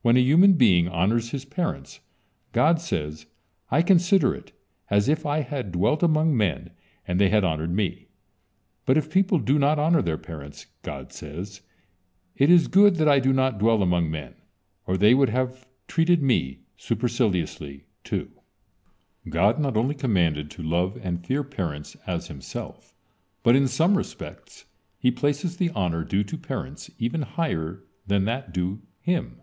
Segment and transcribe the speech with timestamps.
[0.00, 2.00] When a human being honors his parents,
[2.52, 3.26] God says:
[3.70, 4.52] "I consider it
[4.88, 6.70] as if I had dwelled among men
[7.06, 8.08] and they had honored Me,"
[8.86, 11.44] but if people do not honor their parents, God say:
[12.36, 14.32] "It is good that I do not dwell among men,
[14.86, 18.30] or they would have treated Me superciliously, too."
[19.28, 22.94] God not only commanded to love and fear parents as Himself,
[23.42, 24.64] but in some respects
[24.96, 29.42] He places the honor due to parents even higher than that due Him.